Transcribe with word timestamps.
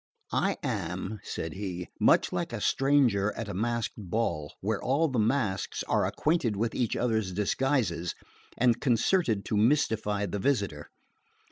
"I 0.33 0.57
am," 0.63 1.19
said 1.21 1.53
he, 1.53 1.87
"much 1.99 2.33
like 2.33 2.53
a 2.53 2.59
stranger 2.59 3.31
at 3.33 3.47
a 3.47 3.53
masked 3.53 3.93
ball, 3.99 4.55
where 4.59 4.81
all 4.81 5.07
the 5.07 5.19
masks 5.19 5.83
are 5.83 6.07
acquainted 6.07 6.55
with 6.55 6.73
each 6.73 6.95
other's 6.95 7.31
disguises 7.31 8.15
and 8.57 8.81
concerted 8.81 9.45
to 9.45 9.55
mystify 9.57 10.25
the 10.25 10.39
visitor. 10.39 10.89